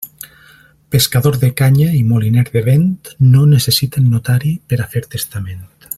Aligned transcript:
Pescador 0.93 1.37
de 1.43 1.49
canya 1.59 1.91
i 1.97 2.01
moliner 2.13 2.45
de 2.55 2.65
vent 2.69 2.89
no 3.35 3.45
necessiten 3.53 4.11
notari 4.15 4.59
per 4.73 4.81
a 4.87 4.93
fer 4.95 5.07
testament. 5.17 5.67